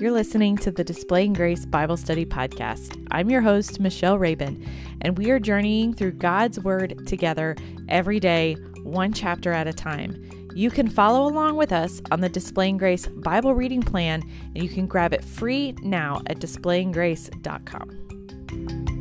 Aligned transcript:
You're 0.00 0.12
listening 0.12 0.56
to 0.58 0.70
the 0.70 0.84
Displaying 0.84 1.32
Grace 1.32 1.66
Bible 1.66 1.96
Study 1.96 2.24
Podcast. 2.24 3.04
I'm 3.10 3.30
your 3.30 3.40
host, 3.40 3.80
Michelle 3.80 4.16
Rabin, 4.16 4.64
and 5.00 5.18
we 5.18 5.32
are 5.32 5.40
journeying 5.40 5.92
through 5.92 6.12
God's 6.12 6.60
Word 6.60 7.04
together 7.08 7.56
every 7.88 8.20
day, 8.20 8.54
one 8.84 9.12
chapter 9.12 9.52
at 9.52 9.66
a 9.66 9.72
time. 9.72 10.24
You 10.54 10.70
can 10.70 10.88
follow 10.88 11.26
along 11.26 11.56
with 11.56 11.72
us 11.72 12.00
on 12.12 12.20
the 12.20 12.28
Displaying 12.28 12.76
Grace 12.76 13.08
Bible 13.08 13.54
reading 13.54 13.82
plan, 13.82 14.22
and 14.54 14.62
you 14.62 14.68
can 14.68 14.86
grab 14.86 15.12
it 15.12 15.24
free 15.24 15.74
now 15.82 16.22
at 16.26 16.38
displayinggrace.com. 16.38 18.97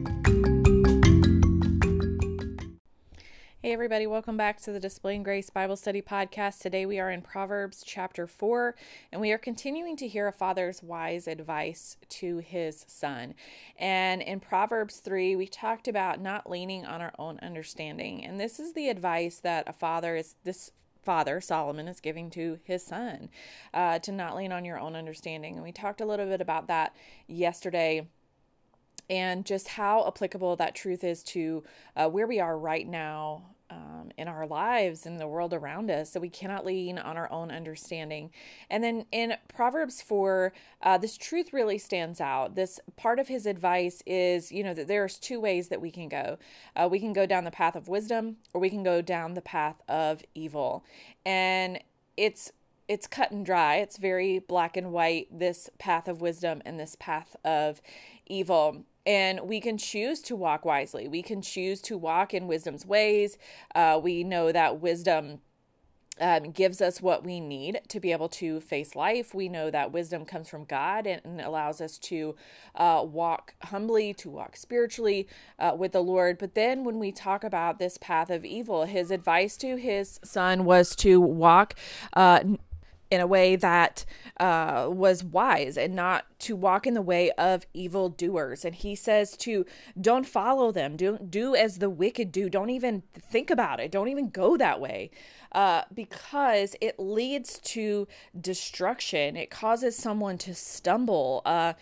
Hey, 3.67 3.73
everybody, 3.73 4.07
welcome 4.07 4.37
back 4.37 4.61
to 4.61 4.71
the 4.71 4.79
Displaying 4.79 5.23
Grace 5.23 5.49
Bible 5.49 5.75
Study 5.75 6.01
Podcast. 6.01 6.59
Today 6.59 6.85
we 6.85 6.99
are 6.99 7.11
in 7.11 7.21
Proverbs 7.21 7.83
chapter 7.85 8.25
4, 8.25 8.73
and 9.11 9.19
we 9.19 9.33
are 9.33 9.37
continuing 9.37 9.97
to 9.97 10.07
hear 10.07 10.25
a 10.25 10.31
father's 10.31 10.81
wise 10.81 11.27
advice 11.27 11.97
to 12.07 12.37
his 12.37 12.85
son. 12.87 13.33
And 13.77 14.21
in 14.21 14.39
Proverbs 14.39 15.01
3, 15.01 15.35
we 15.35 15.47
talked 15.47 15.89
about 15.89 16.21
not 16.21 16.49
leaning 16.49 16.85
on 16.85 17.01
our 17.01 17.11
own 17.19 17.39
understanding. 17.41 18.23
And 18.23 18.39
this 18.39 18.57
is 18.57 18.71
the 18.71 18.87
advice 18.87 19.39
that 19.39 19.67
a 19.67 19.73
father 19.73 20.15
is 20.15 20.35
this 20.45 20.71
father, 21.03 21.41
Solomon, 21.41 21.89
is 21.89 21.99
giving 21.99 22.29
to 22.29 22.59
his 22.63 22.85
son 22.85 23.27
uh, 23.73 23.99
to 23.99 24.13
not 24.13 24.37
lean 24.37 24.53
on 24.53 24.63
your 24.63 24.79
own 24.79 24.95
understanding. 24.95 25.55
And 25.55 25.63
we 25.63 25.73
talked 25.73 25.99
a 25.99 26.05
little 26.05 26.27
bit 26.27 26.39
about 26.39 26.67
that 26.67 26.95
yesterday 27.27 28.07
and 29.09 29.45
just 29.45 29.67
how 29.67 30.07
applicable 30.07 30.55
that 30.55 30.73
truth 30.73 31.03
is 31.03 31.21
to 31.23 31.65
uh, 31.97 32.07
where 32.07 32.27
we 32.27 32.39
are 32.39 32.57
right 32.57 32.87
now 32.87 33.43
um, 33.69 34.11
in 34.17 34.27
our 34.27 34.47
lives 34.47 35.05
in 35.05 35.17
the 35.17 35.27
world 35.27 35.53
around 35.53 35.89
us. 35.91 36.11
So 36.11 36.19
we 36.19 36.29
cannot 36.29 36.65
lean 36.65 36.97
on 36.97 37.17
our 37.17 37.31
own 37.31 37.51
understanding. 37.51 38.31
And 38.69 38.83
then 38.83 39.05
in 39.11 39.35
Proverbs 39.47 40.01
4, 40.01 40.53
uh, 40.81 40.97
this 40.97 41.17
truth 41.17 41.53
really 41.53 41.77
stands 41.77 42.21
out. 42.21 42.55
This 42.55 42.79
part 42.95 43.19
of 43.19 43.27
his 43.27 43.45
advice 43.45 44.01
is, 44.05 44.51
you 44.51 44.63
know, 44.63 44.73
that 44.73 44.87
there's 44.87 45.17
two 45.17 45.39
ways 45.39 45.67
that 45.69 45.81
we 45.81 45.91
can 45.91 46.09
go. 46.09 46.37
Uh, 46.75 46.87
we 46.89 46.99
can 46.99 47.13
go 47.13 47.25
down 47.25 47.43
the 47.43 47.51
path 47.51 47.75
of 47.75 47.87
wisdom 47.87 48.37
or 48.53 48.61
we 48.61 48.69
can 48.69 48.83
go 48.83 49.01
down 49.01 49.33
the 49.33 49.41
path 49.41 49.81
of 49.87 50.23
evil. 50.33 50.83
And 51.25 51.79
it's 52.15 52.51
it's 52.87 53.05
cut 53.05 53.31
and 53.31 53.45
dry. 53.45 53.75
It's 53.75 53.97
very 53.97 54.39
black 54.39 54.77
and 54.77 54.93
white, 54.93 55.27
this 55.29 55.69
path 55.77 56.07
of 56.07 56.21
wisdom 56.21 56.61
and 56.65 56.79
this 56.79 56.95
path 56.97 57.35
of 57.43 57.81
evil 58.27 58.85
and 59.07 59.39
we 59.41 59.61
can 59.61 59.77
choose 59.77 60.21
to 60.23 60.35
walk 60.35 60.65
wisely. 60.65 61.07
We 61.07 61.23
can 61.23 61.41
choose 61.41 61.81
to 61.83 61.97
walk 61.97 62.33
in 62.33 62.45
wisdom's 62.45 62.85
ways. 62.85 63.37
Uh, 63.73 63.99
we 64.03 64.23
know 64.23 64.51
that 64.51 64.81
wisdom. 64.81 65.39
Um, 66.19 66.49
gives 66.49 66.81
us 66.81 66.99
what 66.99 67.23
we 67.23 67.39
need 67.39 67.79
to 67.89 67.99
be 67.99 68.11
able 68.11 68.27
to 68.29 68.59
face 68.59 68.95
life. 68.95 69.35
We 69.35 69.49
know 69.49 69.69
that 69.69 69.91
wisdom 69.91 70.25
comes 70.25 70.49
from 70.49 70.65
God 70.65 71.05
and, 71.05 71.39
allows 71.39 71.79
us 71.79 71.99
to 71.99 72.35
uh, 72.73 73.05
walk 73.07 73.53
humbly, 73.65 74.15
to 74.15 74.31
walk 74.31 74.55
spiritually 74.55 75.27
uh, 75.59 75.75
with 75.77 75.91
the 75.91 76.01
Lord. 76.01 76.39
But 76.39 76.55
then 76.55 76.83
when 76.83 76.97
we 76.97 77.11
talk 77.11 77.43
about 77.43 77.77
this 77.77 77.99
path 77.99 78.31
of 78.31 78.43
evil, 78.43 78.85
his 78.85 79.11
advice 79.11 79.57
to 79.57 79.75
his 79.75 80.19
son 80.23 80.65
was 80.65 80.95
to 80.95 81.21
walk 81.21 81.75
uh, 82.13 82.39
in 83.09 83.21
a 83.21 83.27
way 83.27 83.55
that 83.55 84.05
uh, 84.39 84.87
was 84.89 85.23
wise 85.23 85.77
and 85.77 85.95
not 85.95 86.25
to 86.39 86.55
walk 86.55 86.85
in 86.85 86.93
the 86.93 87.01
way 87.01 87.31
of 87.31 87.65
evil 87.73 88.09
doers. 88.09 88.65
And 88.65 88.75
he 88.75 88.95
says 88.95 89.37
to 89.37 89.65
don't 89.99 90.25
follow 90.25 90.71
them. 90.71 90.97
Do 90.97 91.17
do 91.17 91.55
as 91.55 91.79
the 91.79 91.89
wicked 91.89 92.31
do. 92.31 92.49
Don't 92.49 92.69
even 92.69 93.03
think 93.13 93.49
about 93.49 93.79
it. 93.79 93.91
Don't 93.91 94.09
even 94.09 94.29
go 94.29 94.57
that 94.57 94.79
way. 94.79 95.11
Uh, 95.51 95.83
because 95.93 96.75
it 96.81 96.99
leads 96.99 97.59
to 97.59 98.07
destruction. 98.39 99.37
It 99.37 99.49
causes 99.49 99.95
someone 99.95 100.37
to 100.39 100.53
stumble. 100.53 101.41
Uh, 101.45 101.73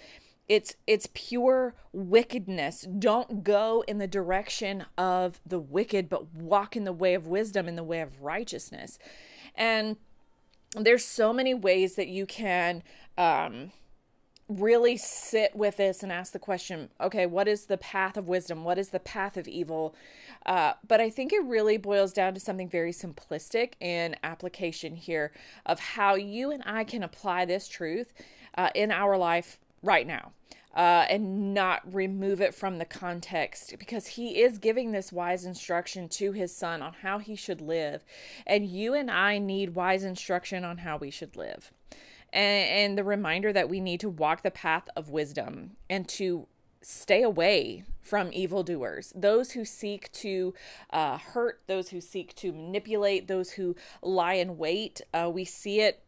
it's 0.48 0.76
it's 0.86 1.10
pure 1.14 1.74
wickedness. 1.92 2.88
Don't 3.00 3.44
go 3.44 3.84
in 3.88 3.98
the 3.98 4.08
direction 4.08 4.86
of 4.98 5.42
the 5.46 5.60
wicked, 5.60 6.08
but 6.08 6.34
walk 6.36 6.76
in 6.76 6.84
the 6.84 6.94
way 6.94 7.16
of 7.16 7.26
wisdom, 7.26 7.68
in 7.68 7.76
the 7.76 7.84
way 7.84 8.02
of 8.02 8.22
righteousness. 8.22 9.00
And 9.56 9.98
there's 10.84 11.06
so 11.06 11.32
many 11.34 11.54
ways 11.54 11.96
that 11.96 12.08
you 12.08 12.26
can 12.26 12.84
um, 13.18 13.72
really 14.48 14.98
sit 14.98 15.56
with 15.56 15.78
this 15.78 16.04
and 16.04 16.12
ask 16.12 16.32
the 16.32 16.40
question 16.40 16.90
okay 17.02 17.26
what 17.26 17.48
is 17.48 17.66
the 17.66 17.78
path 17.78 18.18
of 18.18 18.28
wisdom? 18.28 18.64
What 18.64 18.78
is 18.78 18.90
the 18.90 19.00
path 19.00 19.38
of 19.38 19.48
evil? 19.48 19.96
Uh, 20.46 20.74
but 20.88 21.02
i 21.02 21.10
think 21.10 21.34
it 21.34 21.44
really 21.44 21.78
boils 21.78 22.14
down 22.14 22.34
to 22.34 22.40
something 22.40 22.70
very 22.70 22.92
simplistic 22.92 23.74
in 23.80 24.16
application 24.24 24.96
here 24.96 25.32
of 25.66 25.80
how 25.80 26.14
you 26.14 26.52
and 26.52 26.62
i 26.66 26.84
can 26.84 27.02
apply 27.02 27.46
this 27.46 27.68
truth 27.68 28.14
uh, 28.56 28.70
in 28.76 28.92
our 28.92 29.18
life 29.18 29.58
right 29.82 30.06
now 30.06 30.32
uh, 30.76 31.06
and 31.10 31.54
not 31.54 31.82
remove 31.94 32.42
it 32.42 32.54
from 32.54 32.78
the 32.78 32.86
context 32.86 33.76
because 33.80 34.08
he 34.08 34.42
is 34.42 34.58
giving 34.58 34.92
this 34.92 35.12
wise 35.12 35.46
instruction 35.46 36.10
to 36.10 36.34
his 36.34 36.56
son 36.56 36.82
on 36.82 36.94
how 37.02 37.20
he 37.20 37.36
should 37.36 37.62
live. 37.62 38.04
And 38.46 38.66
you 38.66 38.94
and 38.94 39.10
I 39.10 39.38
need 39.38 39.76
wise 39.76 40.04
instruction 40.04 40.66
on 40.66 40.80
how 40.80 40.98
we 40.98 41.10
should 41.10 41.36
live. 41.36 41.72
And, 42.34 42.70
and 42.70 42.98
the 42.98 43.04
reminder 43.04 43.54
that 43.54 43.70
we 43.70 43.80
need 43.80 44.02
to 44.02 44.10
walk 44.10 44.44
the 44.44 44.52
path 44.52 44.90
of 44.96 45.10
wisdom 45.10 45.78
and 45.90 46.08
to 46.10 46.48
stay 46.82 47.24
away 47.24 47.84
from 48.02 48.30
evildoers, 48.32 49.12
those 49.16 49.54
who 49.54 49.66
seek 49.66 50.12
to 50.12 50.54
uh, 50.92 51.18
hurt, 51.18 51.62
those 51.66 51.90
who 51.90 52.00
seek 52.00 52.36
to 52.36 52.52
manipulate, 52.52 53.28
those 53.28 53.52
who 53.52 53.76
lie 54.04 54.36
in 54.36 54.58
wait. 54.58 55.02
Uh, 55.12 55.30
we 55.34 55.44
see 55.44 55.82
it 55.82 56.05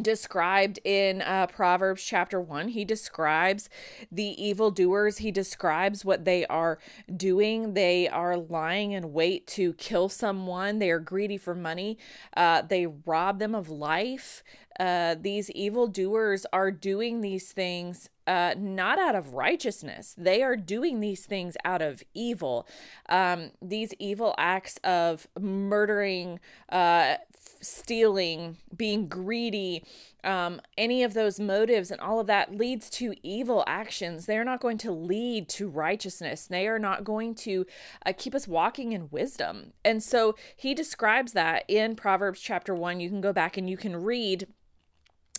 described 0.00 0.78
in 0.84 1.22
uh, 1.22 1.46
Proverbs 1.46 2.02
chapter 2.02 2.40
1. 2.40 2.68
He 2.68 2.84
describes 2.84 3.68
the 4.10 4.42
evildoers. 4.42 5.18
He 5.18 5.30
describes 5.30 6.04
what 6.04 6.24
they 6.24 6.46
are 6.46 6.78
doing. 7.14 7.74
They 7.74 8.08
are 8.08 8.36
lying 8.36 8.92
in 8.92 9.12
wait 9.12 9.46
to 9.48 9.72
kill 9.74 10.08
someone. 10.08 10.78
They 10.78 10.90
are 10.90 10.98
greedy 10.98 11.36
for 11.38 11.54
money. 11.54 11.98
Uh, 12.36 12.62
they 12.62 12.86
rob 12.86 13.38
them 13.38 13.54
of 13.54 13.68
life. 13.68 14.42
Uh, 14.78 15.14
these 15.18 15.50
evildoers 15.52 16.44
are 16.52 16.70
doing 16.70 17.20
these 17.20 17.52
things 17.52 18.10
uh, 18.26 18.54
not 18.58 18.98
out 18.98 19.14
of 19.14 19.34
righteousness. 19.34 20.14
They 20.16 20.42
are 20.42 20.56
doing 20.56 21.00
these 21.00 21.26
things 21.26 21.56
out 21.64 21.82
of 21.82 22.02
evil. 22.14 22.66
Um, 23.08 23.50
these 23.62 23.92
evil 23.98 24.34
acts 24.38 24.78
of 24.84 25.28
murdering, 25.38 26.40
uh, 26.68 27.16
stealing, 27.60 28.58
being 28.76 29.08
greedy, 29.08 29.84
um, 30.24 30.60
any 30.76 31.02
of 31.02 31.14
those 31.14 31.38
motives 31.38 31.90
and 31.90 32.00
all 32.00 32.18
of 32.18 32.26
that 32.26 32.56
leads 32.56 32.90
to 32.90 33.14
evil 33.22 33.62
actions. 33.66 34.26
They're 34.26 34.44
not 34.44 34.60
going 34.60 34.78
to 34.78 34.90
lead 34.90 35.48
to 35.50 35.68
righteousness. 35.68 36.46
They 36.46 36.66
are 36.66 36.80
not 36.80 37.04
going 37.04 37.34
to 37.36 37.64
uh, 38.04 38.12
keep 38.16 38.34
us 38.34 38.48
walking 38.48 38.92
in 38.92 39.08
wisdom. 39.10 39.72
And 39.84 40.02
so 40.02 40.34
he 40.56 40.74
describes 40.74 41.32
that 41.32 41.64
in 41.68 41.94
Proverbs 41.94 42.40
chapter 42.40 42.74
1. 42.74 42.98
You 42.98 43.08
can 43.08 43.20
go 43.20 43.32
back 43.32 43.56
and 43.56 43.70
you 43.70 43.76
can 43.76 43.96
read 43.96 44.48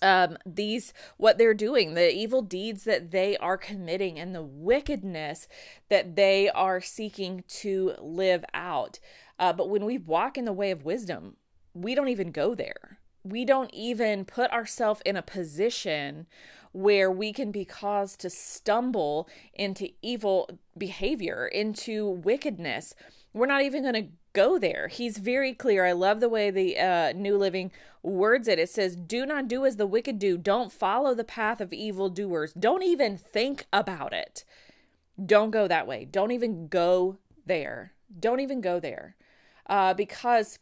um 0.02 0.38
these 0.46 0.94
what 1.18 1.38
they're 1.38 1.54
doing 1.54 1.94
the 1.94 2.14
evil 2.14 2.42
deeds 2.42 2.84
that 2.84 3.12
they 3.12 3.36
are 3.38 3.58
committing 3.58 4.20
and 4.20 4.36
the 4.36 4.44
wickedness 4.44 5.48
that 5.90 6.16
they 6.16 6.50
are 6.50 6.82
seeking 6.82 7.44
to 7.48 7.94
live 8.00 8.44
out. 8.54 9.00
Uh, 9.40 9.54
but 9.54 9.70
when 9.70 9.86
we 9.86 9.98
walk 9.98 10.38
in 10.38 10.46
the 10.46 10.54
way 10.54 10.72
of 10.72 10.86
wisdom 10.86 11.38
we 11.82 11.96
don't 11.96 12.10
even 12.10 12.32
go 12.32 12.56
there. 12.56 13.00
We 13.24 13.46
don't 13.46 13.74
even 13.74 14.26
put 14.26 14.52
ourselves 14.52 15.02
in 15.06 15.16
a 15.16 15.22
position 15.22 16.28
where 16.72 17.12
we 17.12 17.34
can 17.34 17.52
be 17.52 17.66
caused 17.66 18.20
to 18.22 18.30
stumble 18.30 19.28
into 19.54 19.90
evil 20.02 20.50
behavior 20.78 21.48
into 21.48 22.08
wickedness 22.08 22.94
we're 23.38 23.46
not 23.46 23.62
even 23.62 23.84
going 23.84 23.94
to 23.94 24.10
go 24.34 24.60
there. 24.60 24.88
He's 24.88 25.18
very 25.18 25.54
clear. 25.54 25.86
I 25.86 25.94
love 25.94 26.20
the 26.20 26.30
way 26.30 26.52
the 26.52 26.78
uh, 26.78 27.14
New 27.14 27.38
Living 27.38 27.72
words 28.04 28.48
it. 28.48 28.60
It 28.60 28.70
says, 28.70 28.96
Do 28.96 29.26
not 29.26 29.48
do 29.48 29.66
as 29.66 29.78
the 29.78 29.88
wicked 29.88 30.20
do. 30.20 30.38
Don't 30.38 30.72
follow 30.72 31.14
the 31.14 31.24
path 31.24 31.62
of 31.62 31.74
evil 31.74 32.10
doers. 32.10 32.54
Don't 32.54 32.84
even 32.84 33.18
think 33.18 33.66
about 33.72 34.14
it. 34.14 34.44
Don't 35.24 35.52
go 35.52 35.68
that 35.68 35.88
way. 35.88 36.06
Don't 36.06 36.32
even 36.32 36.68
go 36.68 37.18
there. 37.46 37.94
Don't 38.20 38.40
even 38.40 38.62
go 38.62 38.80
there. 38.80 39.16
Uh, 39.68 39.94
because 39.94 40.60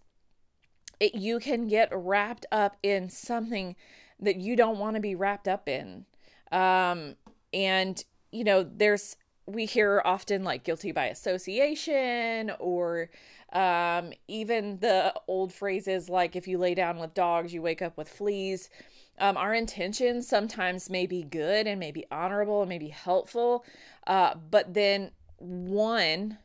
it, 0.99 1.15
you 1.15 1.39
can 1.39 1.67
get 1.67 1.89
wrapped 1.91 2.45
up 2.51 2.77
in 2.81 3.09
something 3.09 3.75
that 4.19 4.37
you 4.37 4.55
don't 4.55 4.79
want 4.79 4.95
to 4.95 5.01
be 5.01 5.15
wrapped 5.15 5.47
up 5.47 5.67
in. 5.67 6.05
Um, 6.51 7.15
and, 7.53 8.03
you 8.31 8.43
know, 8.43 8.63
there's 8.63 9.17
we 9.45 9.65
hear 9.65 10.01
often 10.03 10.43
like 10.43 10.63
guilty 10.63 10.91
by 10.91 11.05
association 11.05 12.51
or 12.59 13.09
um, 13.53 14.11
even 14.27 14.79
the 14.79 15.13
old 15.27 15.53
phrases 15.53 16.09
like 16.09 16.35
if 16.35 16.47
you 16.47 16.57
lay 16.57 16.73
down 16.73 16.99
with 16.99 17.13
dogs 17.13 17.53
you 17.53 17.61
wake 17.61 17.81
up 17.81 17.97
with 17.97 18.09
fleas. 18.09 18.69
Um, 19.17 19.37
our 19.37 19.53
intentions 19.53 20.27
sometimes 20.27 20.89
may 20.89 21.05
be 21.05 21.23
good 21.23 21.67
and 21.67 21.79
may 21.79 21.91
be 21.91 22.05
honorable 22.11 22.61
and 22.61 22.69
may 22.69 22.79
be 22.79 22.89
helpful 22.89 23.63
uh, 24.07 24.35
but 24.35 24.73
then 24.73 25.11
one 25.37 26.37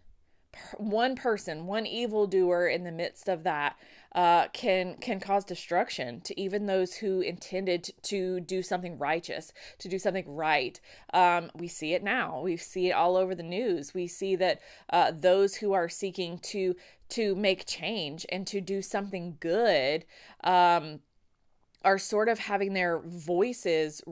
one 0.76 1.14
person, 1.16 1.66
one 1.66 1.86
evildoer 1.86 2.66
in 2.66 2.84
the 2.84 2.92
midst 2.92 3.28
of 3.28 3.44
that 3.44 3.76
uh, 4.12 4.48
can 4.48 4.96
can 4.96 5.20
cause 5.20 5.44
destruction 5.44 6.20
to 6.22 6.38
even 6.40 6.66
those 6.66 6.94
who 6.94 7.20
intended 7.20 7.90
to 8.02 8.40
do 8.40 8.62
something 8.62 8.98
righteous, 8.98 9.52
to 9.78 9.88
do 9.88 9.98
something 9.98 10.24
right. 10.34 10.80
Um, 11.14 11.50
we 11.54 11.68
see 11.68 11.94
it 11.94 12.02
now. 12.02 12.40
We 12.42 12.56
see 12.56 12.88
it 12.88 12.92
all 12.92 13.16
over 13.16 13.34
the 13.34 13.42
news. 13.42 13.94
We 13.94 14.06
see 14.06 14.34
that 14.36 14.60
uh, 14.90 15.12
those 15.12 15.56
who 15.56 15.72
are 15.72 15.88
seeking 15.88 16.38
to 16.38 16.74
to 17.10 17.34
make 17.34 17.66
change 17.66 18.26
and 18.30 18.46
to 18.46 18.60
do 18.60 18.82
something 18.82 19.36
good 19.40 20.04
um, 20.42 21.00
are 21.84 21.98
sort 21.98 22.28
of 22.28 22.40
having 22.40 22.72
their 22.72 22.98
voices 22.98 24.02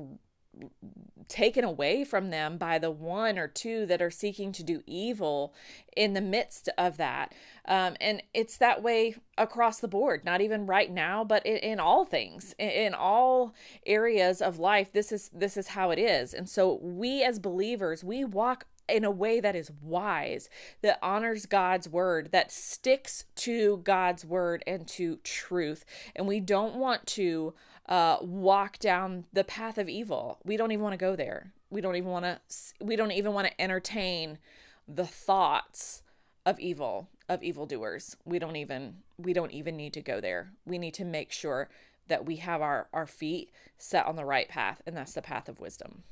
taken 1.28 1.62
away 1.62 2.04
from 2.04 2.30
them 2.30 2.56
by 2.56 2.78
the 2.78 2.90
one 2.90 3.38
or 3.38 3.46
two 3.46 3.86
that 3.86 4.00
are 4.00 4.10
seeking 4.10 4.50
to 4.52 4.62
do 4.62 4.82
evil 4.86 5.54
in 5.96 6.14
the 6.14 6.20
midst 6.20 6.68
of 6.78 6.96
that. 6.96 7.34
Um, 7.66 7.96
and 8.00 8.22
it's 8.32 8.56
that 8.58 8.82
way 8.82 9.16
across 9.36 9.78
the 9.78 9.88
board, 9.88 10.24
not 10.24 10.40
even 10.40 10.66
right 10.66 10.90
now, 10.90 11.24
but 11.24 11.44
in, 11.44 11.56
in 11.58 11.80
all 11.80 12.04
things, 12.04 12.54
in, 12.58 12.70
in, 12.70 12.94
all 12.94 13.54
areas 13.84 14.40
of 14.40 14.58
life. 14.58 14.92
This 14.92 15.12
is 15.12 15.30
this 15.34 15.56
is 15.56 15.68
how 15.68 15.90
it 15.90 15.98
is. 15.98 16.32
And 16.32 16.48
so 16.48 16.78
we 16.82 17.22
as 17.22 17.38
believers, 17.38 18.02
we 18.02 18.24
walk 18.24 18.66
in 18.88 19.04
a 19.04 19.10
way 19.10 19.38
that 19.38 19.54
is 19.54 19.70
wise, 19.82 20.48
that 20.80 20.98
honors 21.02 21.46
God's 21.46 21.88
word, 21.88 22.30
that 22.32 22.50
sticks 22.50 23.24
to 23.36 23.78
God's 23.84 24.24
word 24.24 24.64
and 24.66 24.88
to 24.88 25.16
truth. 25.18 25.84
And 26.16 26.26
we 26.26 26.40
don't 26.40 26.76
want 26.76 27.06
to 27.08 27.54
uh, 27.88 28.18
walk 28.20 28.78
down 28.78 29.24
the 29.32 29.44
path 29.44 29.78
of 29.78 29.88
evil. 29.88 30.38
We 30.44 30.56
don't 30.56 30.72
even 30.72 30.82
want 30.82 30.92
to 30.92 30.98
go 30.98 31.16
there. 31.16 31.52
We 31.70 31.80
don't 31.80 31.96
even 31.96 32.10
want 32.10 32.24
to. 32.24 32.40
We 32.82 32.96
don't 32.96 33.12
even 33.12 33.32
want 33.32 33.46
to 33.48 33.60
entertain 33.60 34.38
the 34.86 35.06
thoughts 35.06 36.02
of 36.46 36.58
evil 36.60 37.08
of 37.28 37.42
evildoers. 37.42 38.16
We 38.24 38.38
don't 38.38 38.56
even. 38.56 38.98
We 39.16 39.32
don't 39.32 39.52
even 39.52 39.76
need 39.76 39.92
to 39.94 40.02
go 40.02 40.20
there. 40.20 40.52
We 40.66 40.78
need 40.78 40.94
to 40.94 41.04
make 41.04 41.32
sure 41.32 41.68
that 42.08 42.24
we 42.24 42.36
have 42.36 42.62
our 42.62 42.88
our 42.92 43.06
feet 43.06 43.50
set 43.78 44.06
on 44.06 44.16
the 44.16 44.24
right 44.24 44.48
path, 44.48 44.82
and 44.86 44.96
that's 44.96 45.14
the 45.14 45.22
path 45.22 45.48
of 45.48 45.60
wisdom. 45.60 46.02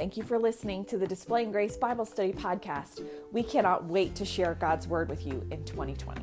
Thank 0.00 0.16
you 0.16 0.22
for 0.22 0.38
listening 0.38 0.86
to 0.86 0.96
the 0.96 1.06
Displaying 1.06 1.52
Grace 1.52 1.76
Bible 1.76 2.06
Study 2.06 2.32
Podcast. 2.32 3.04
We 3.32 3.42
cannot 3.42 3.84
wait 3.84 4.14
to 4.14 4.24
share 4.24 4.54
God's 4.54 4.88
Word 4.88 5.10
with 5.10 5.26
you 5.26 5.46
in 5.50 5.62
2020. 5.66 6.22